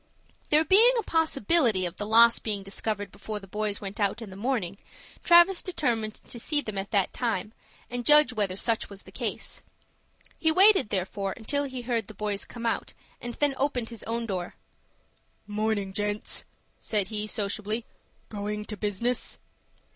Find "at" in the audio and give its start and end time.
6.79-6.89